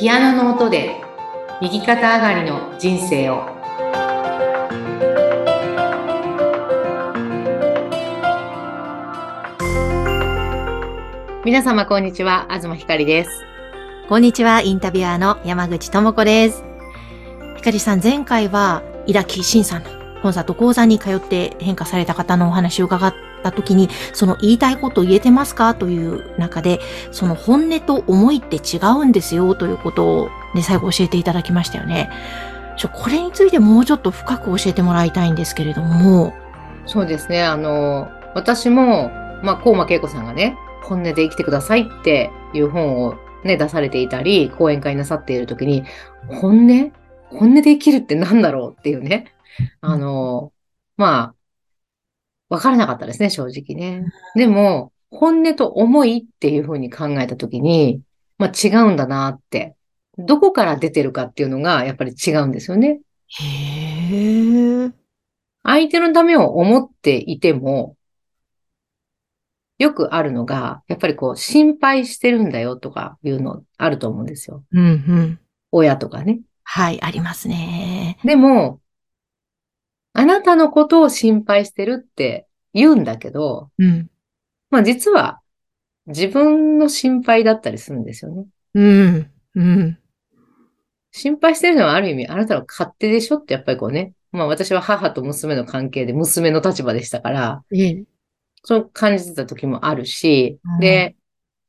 [0.00, 0.98] ピアノの音で
[1.60, 3.44] 右肩上がりの人生を。
[11.44, 12.46] 皆様こんにちは。
[12.48, 13.44] 東ひかりです。
[14.08, 16.64] こんにちは、インタビュアーの山口智子です。
[17.58, 19.90] ひかりさん、前回は、イラキシンさんの
[20.22, 23.12] コンサート講座に通って変化された方のお話を伺っ
[23.42, 25.74] た時に、その言いたいこと言えてますか？
[25.74, 32.10] という中で、その本音と思いって違うんですよということをね、最後教えていただきましたよね。
[32.76, 36.32] ちょ、これについてもうちょっと深く教えてもらいたいんですけれども。
[36.86, 39.10] そうですねあの私も
[39.44, 43.14] まあ高間恵子さんがね本音で生きてくださいっていう本を
[43.44, 45.84] ね出されていたり講演会なさっている時に
[46.26, 46.92] 本音？
[47.28, 49.26] 本音で生きるって何だろうっていうね
[49.82, 50.52] あの
[50.96, 51.34] まあ
[52.50, 58.02] わからなかったですね正直ねでも本音と思いっていうふうに考えた時に
[58.36, 59.74] まあ違うんだなって
[60.18, 64.92] どこから出てるかっていうのがやっぱり違うんですよねへー。
[65.62, 67.96] 相手のためを思っていても、
[69.78, 74.64] よくあるのが、やっぱりこう、心配してるんだよとかいうのあると思うんですよ。
[74.72, 75.40] うんうん。
[75.70, 76.40] 親とかね。
[76.64, 78.18] はい、ありますね。
[78.24, 78.80] でも、
[80.12, 84.10] あなたのことを心配してるって言うんだけど、うん。
[84.70, 85.40] まあ実は
[86.06, 88.46] 自分の心配だったりするんですよね。
[88.74, 89.30] うん。
[89.54, 89.98] うん。
[91.12, 94.12] 心配してるのはある意味あなたの勝手でしょってやっぱりこうね。
[94.32, 98.04] まあ私は母と娘の関係で娘の立場でしたから、ええ。
[98.62, 101.16] そう感じてた時もあるしうん、で、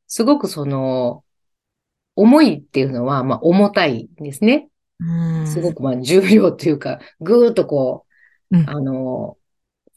[0.07, 1.23] すごくその、
[2.15, 4.69] 重いっていうのは、まあ重たいんですね。
[4.99, 5.47] うん。
[5.47, 8.10] すごくまあ重量というか、ぐーっとこう、
[8.51, 9.37] うんあの、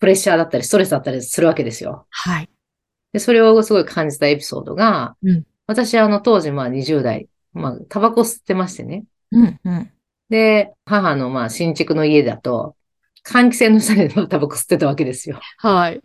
[0.01, 2.07] プレッシャーだったりストレスだったりするわけですよ。
[2.11, 2.49] はい。
[3.13, 9.05] で、それをすごい感じたエピソードが、うん私あの当時まあ20代、まあタバコ吸ってましてね。
[9.33, 9.61] うん。
[9.65, 9.91] うん。
[10.29, 12.77] で、母のまあ新築の家だと、
[13.27, 15.41] 換気扇の下で タバコ吸ってたわけですよ。
[15.57, 16.03] はい。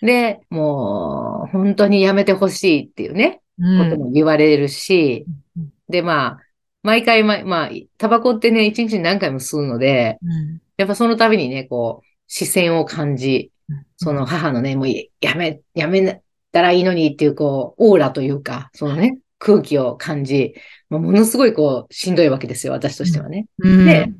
[0.00, 5.26] で、もう、本当にやめてほしいっていうね、うことも言われるし、
[5.56, 6.40] うんで、まあ、
[6.82, 10.60] 毎回、ま、まあ、タバコってね、一日に何回も吸うので、うん。
[10.76, 13.52] やっぱその度にね、こう、視線を感じ、
[13.96, 14.88] その母のね、もう
[15.20, 16.22] やめ、やめ
[16.52, 20.54] たらいいのにっていう、こう、オーラというか、そのね、空気を感じ、
[20.88, 23.46] ものすごいこう、しんどいわけですよ、私としてはね。
[23.58, 23.86] うん。
[23.86, 24.12] で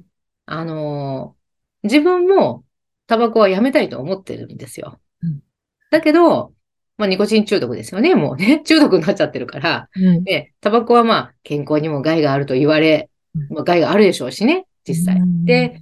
[0.47, 1.37] あのー
[1.83, 2.65] 自分も
[3.07, 4.99] タバコはやめたいと思ってるんですよ。
[5.23, 5.41] うん
[5.89, 6.53] だけど、
[6.99, 8.17] まあ、ニコチン中毒ですよね。
[8.17, 9.89] もうね、 中毒になっちゃってるから。
[9.95, 10.25] うん。
[10.25, 15.25] で、タバコはまあ、健康にも害があると言われ、うんまあ、害があるでしょうしね、実際う。
[15.25, 15.81] んで、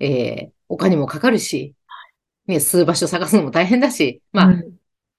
[0.00, 1.74] えーお金もかかるし、
[2.46, 4.76] ね、吸う場所探すのも大変だし、まあ、うん。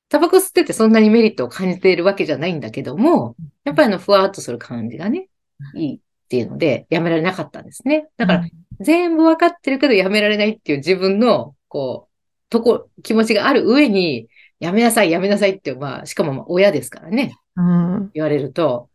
[0.10, 5.28] タバコ吸っててそんなにメリットを感じているわけじゃないんだけども、やっぱりあの、ふわーっとする感じがね、
[5.76, 8.08] いいっていうので、やめられなかったんですね。
[8.18, 14.28] だから、、全部わかってるけどやめられないっていう自分の、こう、とこ、気持ちがある上に、
[14.60, 18.12] やめなさい、やめなさいって、まあ、しかもまあ親ですからね、うん。
[18.14, 18.90] 言われると、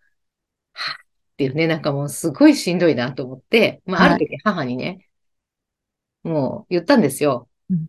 [0.72, 0.96] はぁっ
[1.36, 4.18] ていうね、なんかもうすごいしんどいなと思って、まあ、あはい。
[4.20, 5.08] る時母にね、
[6.24, 7.86] もう言ったんですようん。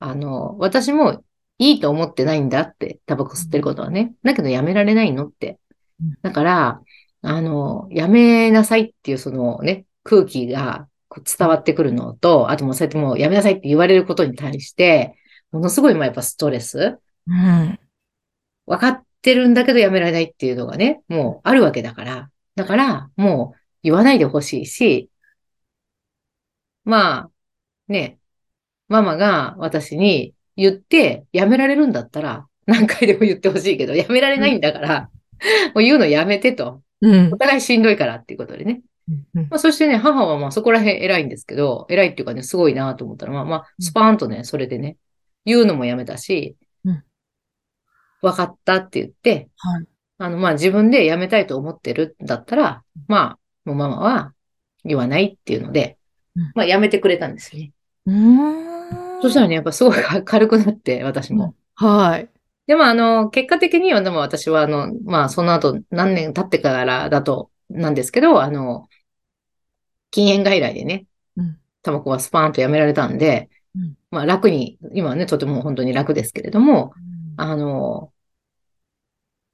[0.00, 1.22] あの、私も
[1.58, 4.14] いいと思ってないんだって、タバコ吸ってることはね。
[4.22, 5.58] だけどやめられないのって
[6.00, 6.18] うん。
[6.22, 6.80] だから、
[7.22, 10.88] あの、やめなさいっていうそのね、空気が
[11.24, 15.16] 伝わってくるのと、あともうそうやってもうやめなさいって言われることに対して、
[15.52, 17.78] ものすごいまあやっぱストレスうん。
[18.66, 22.30] 分かってるんだけどやめられないっていうのがね、もうあるわけだから。
[22.56, 25.10] だから、もう言わないでほしいし、
[26.84, 27.30] まあ、
[27.88, 28.18] ね、
[28.88, 35.10] ママが私に言ってやめられるんだったら何回でも言ってほしいけど、やめられないんだから、
[35.74, 36.82] もう言うのやめてと。
[37.00, 37.36] うんお。
[37.36, 38.82] 互いしんどいからっていうことでね。
[39.34, 44.96] うんまあ、そしてね、母はまあそこら辺偉いんですけど、偉いっていうかね、すごいなと思ったのは、まあ、スパーンとね、それでね、
[45.44, 46.56] 言うのもやめたし
[46.86, 47.04] うん、
[48.22, 49.86] 分かったって言って、はい。
[50.18, 54.32] あの、まあ自分で辞めたいと思ってるんだったら、まあ、もうママは
[54.84, 55.98] 言わないっていうので
[56.36, 57.72] うん、まあ辞めてくれたんですよね。
[58.06, 59.22] うーん。
[59.22, 61.54] そしたらね、やっぱすごい軽くなって、私も。
[61.74, 62.28] はい。
[62.66, 68.88] でもあの、結果的には、でも私はあの、まあその後何年経ってからだと、なんですけど、あの、
[70.10, 71.06] 禁煙外来でね
[71.36, 76.94] うん、タバコはスパーンとやめられたんでうん、まあ楽に、今はね、とても本当に楽ですけれども、
[77.36, 78.12] あの、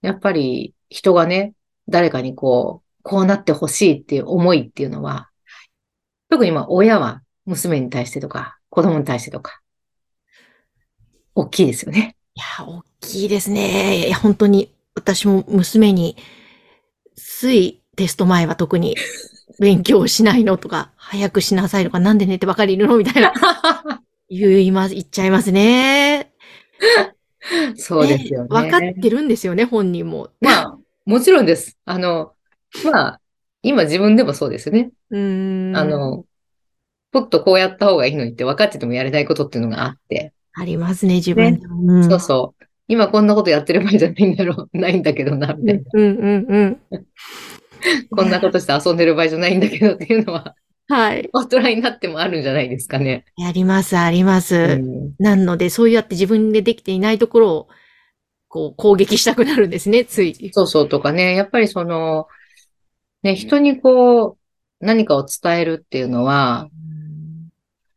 [0.02, 1.54] やっぱり人がね、
[1.88, 5.30] 誰かにこう、こうなってほしいっていう思いっていうのは、
[6.28, 9.60] 特にまあ親は娘に対してとか、子供に対してとか、
[11.34, 12.16] 大きいですよね。
[12.34, 14.06] いや、大きいですね。
[14.06, 16.16] いや、本当に、私も娘に、
[17.16, 18.96] ついテスト前は特に
[19.60, 23.32] 勉強しないのとか、早くしなさいとか、なんで寝てばかりいるのみたいな、
[24.30, 26.32] 言います、言っちゃいますね。
[27.76, 28.48] そうですよね。
[28.48, 30.30] 分かってるんですよね、本人も。
[30.40, 31.76] まあ、もちろんです。
[31.84, 32.32] あの、
[32.84, 33.20] まあ、
[33.62, 34.92] 今自分でもそうですね。
[35.10, 35.76] うーん。
[35.76, 36.24] あ、の、
[37.12, 40.32] ぽっとこうやった方がいいのにって分かっててもやれないことっていうのがあって。
[40.52, 41.94] ありますね、自分でも。
[41.94, 42.64] うんそうそう。
[42.88, 45.82] 今こんなことやってる場合じゃないんだろう、ないんだけどな、みたいな。
[45.92, 46.80] うんうんうん。
[48.10, 50.54] こんなことして遊んでる場合じゃないんだけどっていうのは、
[50.88, 51.30] はい。
[51.32, 53.24] 大人になってもあるんじゃないですかね。
[53.46, 54.56] あります、あります。
[54.56, 57.68] うんなので、そうやって自分でできていないところを、
[58.48, 60.50] こう、攻撃したくなるんですね、つい。
[60.52, 62.26] そうそうとかね、やっぱりその、
[63.22, 64.36] ね、人にこ
[64.80, 66.68] う、何かを伝えるっていうのは、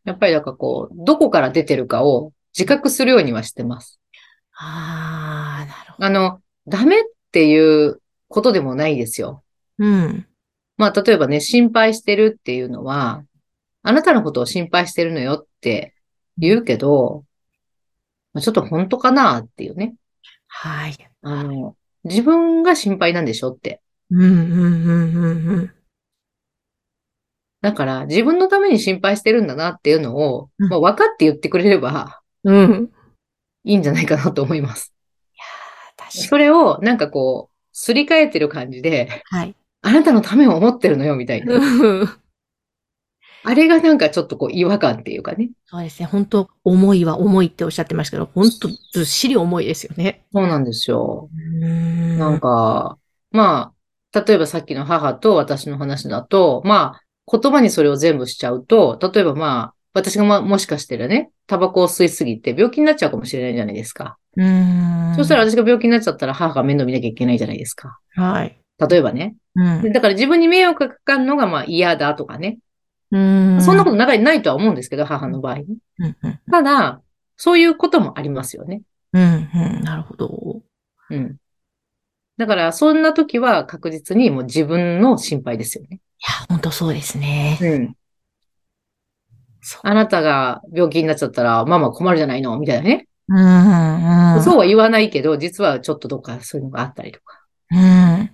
[0.05, 3.99] やっぱりなんかこう、どこから出てるかを自覚するようにはしてます。
[4.55, 6.05] ああ、なるほど。
[6.05, 9.43] あの、ダメっていうことでもないですよ。
[9.79, 10.27] うん。
[10.77, 13.23] まあ、例えばね、心配してるっていうのは、
[13.83, 15.93] あなたのことを心配してるのよって
[16.37, 17.25] 言うけど、
[18.33, 19.95] まあちょっと本当かなっていうね。
[20.47, 20.95] はい。
[21.21, 23.81] あの、自分が心配なんでしょって。
[24.09, 25.73] うん、うん、うん、うん、うん。
[27.63, 32.89] だから、自分のために心配してるんだなっていうのを、うんまあ、分かって言ってくれればうん。
[33.63, 34.93] いいんじゃないかなと思います。
[35.95, 39.11] 確かそれを、なんかこう、すり替えてる感じで、に。
[39.37, 39.55] はい。
[39.81, 41.55] あなたのためを思ってるのよ、みたいな。
[41.55, 42.19] うん
[43.45, 45.49] あれがなんかちょっとこう、違和感っていうかね。
[45.65, 46.05] そうですね。
[46.05, 50.23] 本当重いは重いっておっしゃってましたけど、本当ずっしり重いですよね。
[50.31, 51.29] そうなんですよ。
[51.33, 52.97] うんなんか、
[53.31, 53.73] ま
[54.13, 64.17] あ、例えばさっきの母と私の話だと、まあ、言葉にそれを全部しちゃうと、例えばまあ、私がまあもしかしてるね、タバコを吸いすぎて病気になっちゃうかもしれないじゃないですか。
[64.35, 65.13] うん。
[65.15, 67.99] そしたら私が病気になっちゃったら母が面倒見なきゃいけないじゃないですか。
[68.15, 68.59] はい。
[68.89, 69.35] 例えばね。
[69.55, 69.91] うんで。
[69.91, 72.57] だから自分に迷惑がかかるのがまあ嫌だとかね。
[73.11, 73.61] うん。
[73.61, 75.65] そんなこと中にないとは思うんですけど、母の場合ね。
[75.99, 76.39] うん、うん。
[76.51, 77.01] ただ、
[77.37, 78.81] そういうこともありますよね。
[79.13, 79.83] うん、うん。
[79.83, 80.61] なるほど。
[81.11, 81.37] うん。
[82.37, 85.99] だから、そんな時は確実にもう自分の心配ですよね。
[86.23, 87.57] いや、本当そうですね。
[87.61, 87.95] うん。
[89.83, 93.07] あなたが病気になっちゃったら、ママ困るじゃないのみたいなね。
[93.27, 94.43] うん、うん。
[94.43, 97.41] そうは言わないけど、実はちょっとどっかそういうのがあったりとか。
[97.71, 98.31] うん。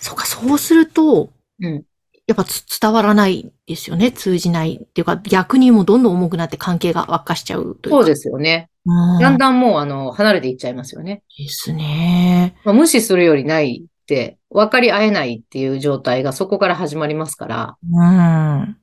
[0.00, 1.30] そうか、そうすると、
[1.60, 1.84] うん。
[2.26, 4.10] やっぱつ伝わらないですよね。
[4.10, 7.98] 通じないっていうか、逆にもうどんどん重くなって関係が悪化しちゃうというか。
[7.98, 8.68] そうですよね。
[8.84, 9.20] うん。
[9.20, 11.22] だんだんもう、あの、離れていっちゃいますよね。
[11.38, 12.56] ですね。
[12.64, 13.86] まあ、無視するよりない
[14.50, 17.76] 分かり合えないっていう状態がそこから始まりますから。
[17.82, 18.76] うん。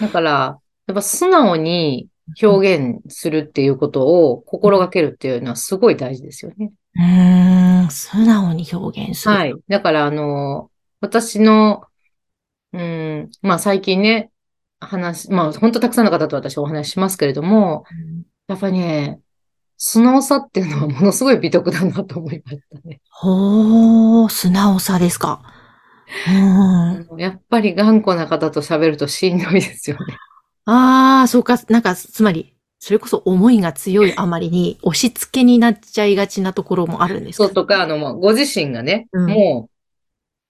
[0.00, 2.08] だから、やっぱ素直に
[2.42, 6.72] 表現するっていうことを心がけるっていうのはすごい大事ですよね。
[6.96, 7.90] うん。
[7.90, 9.34] 素直に表現する。。
[9.34, 9.54] はいい。
[9.68, 11.84] だから、あの、私の、
[12.72, 14.30] うん、まあ最近ね、
[14.80, 17.84] 話、まあ本当たくさんの方と私お話ししますけれども、
[18.48, 19.20] やっぱりね、
[19.86, 23.02] 素直さっていうのはものすごい美徳だなと思いましたね。
[23.10, 25.42] ほー、素直さですか。
[26.26, 27.20] うん。
[27.20, 30.16] やっぱり頑固な方と喋るとしんどいですよね。
[30.64, 37.44] ああ、そうか、なんか、つまり、それこそ思いが強いあまりに押し付けになっちゃいがちなところもあるんですか？
[37.44, 39.70] そうとか、あの、もうご自身がね、うんもう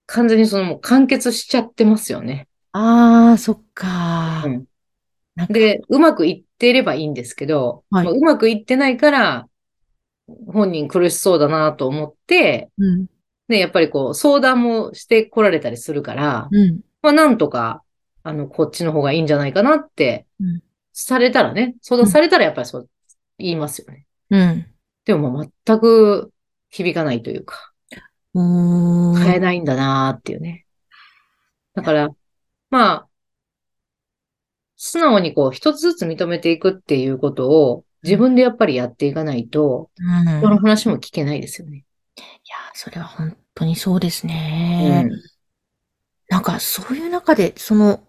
[0.05, 2.47] 完全にそのもう完結しちゃってますよね。
[2.71, 4.43] ああ、そっか。
[4.45, 4.65] うん
[5.49, 9.47] で、うまくいっていればいいんですけど、はいまあうまくいってないから、
[10.47, 13.07] 本人苦しそうだなと思って、うん。
[13.47, 16.79] ね、やっぱりこう、相談もして来られたりするから、うん。
[17.01, 17.83] まあなんとか、
[18.23, 20.63] あの、こっちの方がいいんじゃないかなってうん、
[20.93, 22.89] されたらね、相談されたらやっぱりそう
[23.37, 24.07] 言いますよね。
[24.31, 24.67] うん。
[25.05, 26.31] でも全く
[26.69, 27.71] 響かないというか、
[28.33, 29.23] うーん。
[29.23, 30.65] 変えないんだなーっていうね。
[31.75, 32.09] だから、
[32.71, 33.07] まあ、
[34.77, 40.39] 素直にこう、一つずつ認めていくっていうことを自分でやっぱりやっていかないと、うん。
[40.39, 41.85] 人のい話も聞けないですよね。
[42.17, 45.07] や、それは本当にそうですね。
[45.09, 45.35] うん
[46.27, 48.03] なんか、そういう中で、その、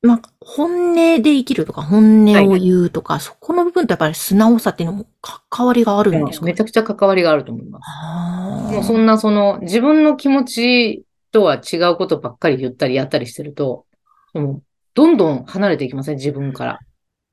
[0.00, 7.82] まあ、本音で生きるとか、本音を言うとか、そこの部分とやっぱり素直さっていうのも関わりがあるんですかめちゃくちゃ関わりがあると思います。
[7.84, 13.86] あもうそんなその自分の気持ちとは違うことばっかり言ったりやったりしてると、
[14.34, 14.62] もう
[14.94, 16.78] どんどん離れていきません、自分から。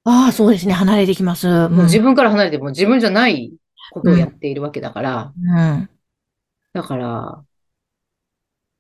[0.04, 0.74] ああ、そうですね。
[0.74, 1.48] 離れてきます。
[1.48, 3.54] うんもう自分から離れてもう自分じゃない
[3.92, 5.90] ことをやっているわけだから、うん。
[6.74, 7.44] だから、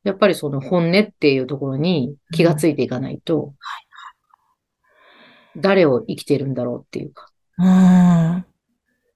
[0.04, 3.56] やっぱりその本音っていうところに気がついていかないと、
[5.58, 7.30] 誰を生きているんだろうっていうか。
[7.58, 8.46] うん。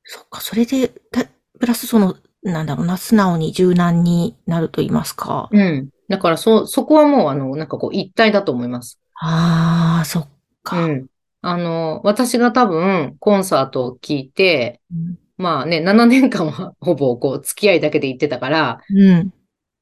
[0.04, 1.26] そっか、それで、た
[1.60, 5.50] プラスその、なんだろうな、素直に柔軟になると言いますか。
[5.52, 5.90] うん。
[6.08, 8.99] だからそ、そこはもう、あの、なんかこう、一体だと思います。
[9.22, 10.30] ああ、そっ
[10.64, 10.84] か。
[10.86, 11.08] うん。
[11.42, 15.20] あの、私が多分、コンサートを聞いて、うん。
[15.38, 19.34] まあね、7年間は ほぼこう、付き合いだけで行ってたから、うん。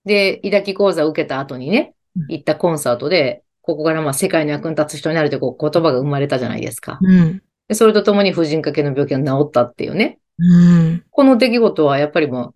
[0.05, 6.97] で、抱き講座を受けた後にねうん、行ったコンサートで、ここからまあ世界の役に立つ人になるというこう言葉が生まれたじゃないですか。
[7.01, 7.43] うん。
[7.67, 10.19] でそれとともに婦人科系の病気が治ったっていうね。
[10.39, 11.03] うん。
[11.11, 12.53] この出来事はやっぱりも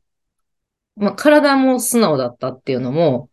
[0.97, 3.29] う、まあ体も素直だったっていうのも、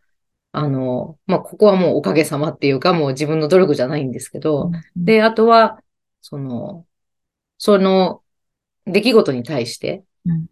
[0.58, 5.80] あの、まあここはもうおかげさまっていうかもう自分の努力じゃないんですけど、で、あとは、
[6.20, 6.84] その、
[7.58, 8.22] その
[8.86, 10.46] 出来事に対して、うん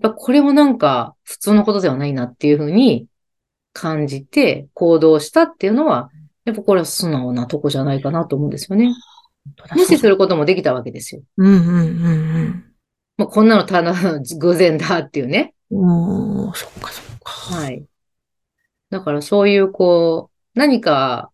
[0.00, 3.08] やっぱこれはなんか普通のことではないなっていうふうに
[3.72, 6.10] 感じて行動したっていうのは、
[6.44, 8.94] やっぱこれは素直なとこじゃないかなと思うんですよね。
[9.74, 11.22] 無視することもできたわけですよ。
[11.36, 12.64] うんうんうん
[13.16, 15.54] まあ、こんなのただの偶然だっていうね。
[15.70, 16.52] うん。
[16.54, 17.32] そっかそっか。
[17.56, 17.84] はい。
[18.90, 21.30] だからそういうこう、何か、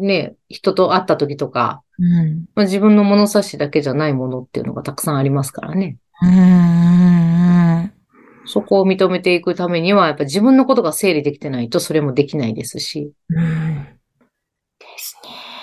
[0.00, 2.46] ね、人と会った時とか、うん。
[2.54, 5.98] まあ、自分の物差しだけじゃないものっていうのがたくさんありますからね。
[6.22, 7.92] うん。
[8.46, 13.12] そこを認めていくためには、やっぱ自分のことが整理できてないとそれもできないですし。
[13.28, 13.84] うん。
[14.78, 15.16] です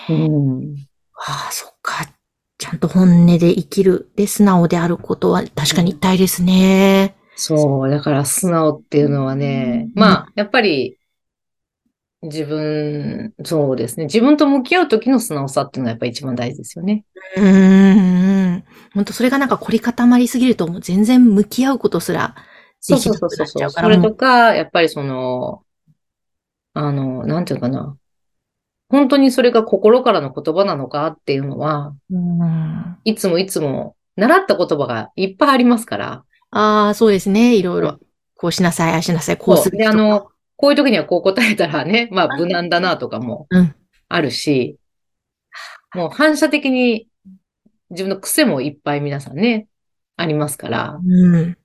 [0.09, 0.15] ね。
[0.15, 0.75] うん。
[1.15, 2.05] ああ、そっか。
[2.57, 4.11] ちゃんと本音で生きる。
[4.15, 7.15] で、素直であることは確かに一体ですね。
[7.39, 10.97] そう、だから素直っていうのはね、うんまあ、やっぱり、
[12.21, 14.05] 自分、そうですね。
[14.05, 17.05] 自分と向き合う時の素直さっていうのがやっぱり一番大事ですよね。
[17.37, 18.63] うん。
[18.93, 22.35] 本当それがなんか凝り固まりすぎるともう全然向き合うことすら
[22.81, 23.61] そうできなくなっそうそうそう。
[23.61, 23.95] ちゃうから。
[23.95, 25.63] それとか、やっぱりその、
[26.73, 27.97] あの、なんていうかな。
[28.89, 36.25] 本当にそれが心からの言葉なのかっていうのは、うんいつもいつも習った言葉がいっぱいありますから。
[36.51, 37.55] ああ、そうですね。
[37.55, 37.99] いろいろ。
[38.35, 39.89] こうしなさい、ああしなさい、こうするとか。
[39.89, 43.75] あの、こういう時にはこう答えたらね、 まあ無難だなとかもうん
[44.07, 44.77] あるし、
[45.93, 47.07] もう反射的に
[47.91, 49.67] 自分の癖もいっぱい皆さんね、
[50.15, 51.57] ありますから、うん。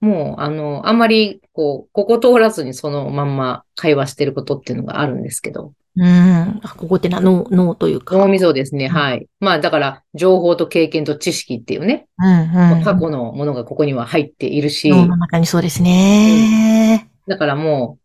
[0.00, 6.60] もうあの、あんまりこう、ここ通らずにそのまんま会話してることっていうのがあるんですけど、うん。
[6.62, 8.16] あ、ここってな、脳、脳というか。
[8.16, 9.28] 脳みそですね、うんはい。
[9.40, 12.84] まあだから、情報と経験と知識っていうね、うんうん。
[12.84, 17.10] 過去のものがここには入っているし、脳の中にそうですね。
[17.26, 17.98] だからも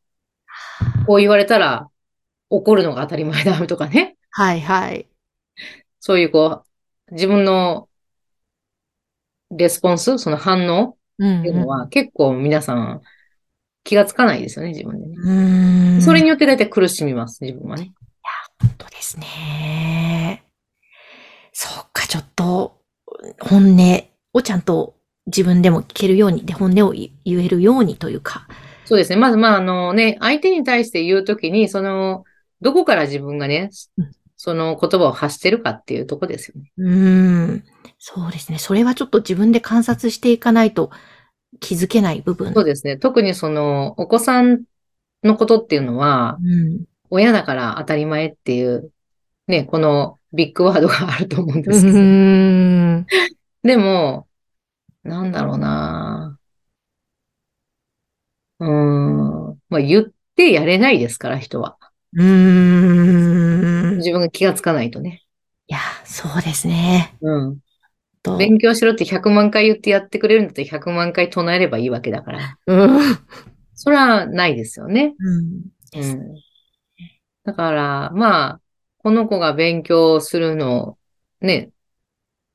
[1.03, 1.87] う、こう言われたら
[2.49, 4.17] 怒るのが当たり前だとかね。
[4.31, 5.07] はいはい。
[5.99, 6.63] そういうこ
[7.11, 7.87] う、自分の
[9.51, 13.01] レスポンス、その反応うんっていうのは結構皆さん
[13.86, 15.15] 気がつかないですよね、自分でね。
[15.17, 16.01] うん。
[16.01, 17.93] それによって大体苦しみます、自分はね。
[18.60, 20.43] 本当ですね。
[21.53, 22.81] そっか、ちょっと、
[23.39, 24.03] 本音
[24.34, 24.95] をちゃんと
[25.27, 28.48] 自分でも聞けるように、で、本音を言言えるようにというか。
[28.86, 29.17] そうですね。
[29.17, 32.24] まず、まあ、あのね、相手に対して言うときに、その、
[32.62, 36.72] どこから自分がねうん、その言葉を発してるかっていうとこですよね。
[36.77, 37.63] うん。
[37.98, 38.60] そうですね。
[38.60, 40.92] それはちょっと自分で観察していかないと
[41.60, 42.54] 気づけない部分。
[42.54, 42.98] そうですね。
[42.98, 44.63] 特にその、お子さん
[45.24, 46.86] のことっていうのは、うん。
[47.10, 48.92] 親だから当たり前っていう、
[49.48, 51.98] ね、このビッグワードがあると思うんでうすけど。
[51.98, 53.06] ん。
[53.63, 54.27] でも、
[55.04, 56.38] なんだろうな
[58.60, 59.60] うーん。
[59.70, 61.77] まあ、言ってやれないですから、人は。
[62.13, 63.25] うん。
[64.05, 65.25] い自分が気がつかないとね。
[65.67, 67.15] や、そうですね。
[67.21, 67.59] うん。
[68.24, 72.57] と勉強しろって100万回言ってやってくれるんだったら100万回唱えればいいわけだから。
[72.67, 73.00] うん。
[73.74, 75.15] それはないですよね。
[75.19, 76.01] うん。
[76.01, 76.35] うん。
[77.43, 78.62] だから、まあ、
[79.00, 80.97] この子が勉強するのを
[81.41, 81.71] ね、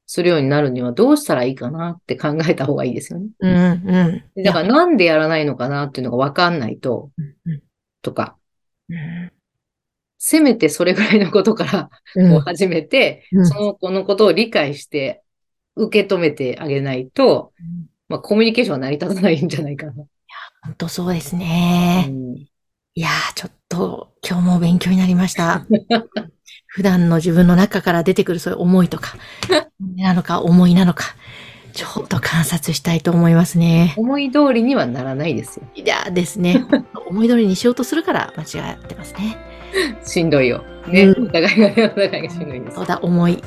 [0.07, 3.29] するようになるにはどうしたらいいかなって考えた方がいいですよね。
[3.39, 3.53] うん。
[3.53, 4.25] うん。
[4.35, 7.63] でだからなんでやらないのかなっていうのがわかんないと、うん
[8.03, 8.37] とか、
[8.89, 9.31] うん
[10.23, 15.23] せめてそれぐらいのことからうんこう始めて、うんその子のことを理解して
[15.77, 17.53] 受け止めてあげないと、
[18.09, 19.93] まあコミュニケーションは成り立たないんじゃないかな。
[20.63, 22.07] 本当そうですね。
[22.09, 22.51] うん
[22.97, 25.65] いやー、ちょっと今日も勉強になりました。
[26.67, 29.17] 普段の自分の中から出てくるそういう思いとか、
[29.97, 31.05] なのか思いなのか、
[31.73, 33.95] ちょっと観察したいと思いますね。
[33.97, 35.67] 思い通りにはならないですよ。
[35.77, 36.65] いやーですね。
[37.09, 39.37] 思い通りにしようとするから間違ってますね。
[40.05, 40.63] しんどいよ。
[40.87, 41.05] ね。
[41.05, 42.87] うんお互いがね、お互いがしんどいですそう。
[42.87, 43.43] だ、思い。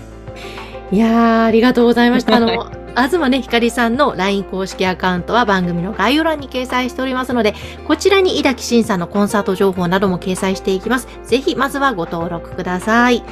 [0.91, 2.35] いやー、ありがとうございました。
[2.37, 7.55] あの、東ね、ひかりさんの LINE 公式アカウントは番組の概要欄に掲載しておりますので、
[7.87, 11.07] こちらに井崎慎さんのコンサート情報なども掲載していきます。
[11.23, 13.23] ぜひ、まずはご登録ください。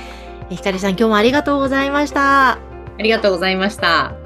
[0.49, 2.53] えひかりさん、今日もありがとうございました。
[2.53, 2.57] あ
[2.99, 4.20] りがとうございました。